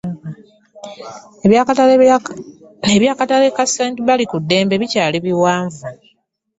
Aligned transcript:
Eby'akatale 2.95 3.47
ka 3.55 3.63
st.Baliddembe 3.73 4.75
bikyali 4.81 5.17
biwanvu. 5.25 5.87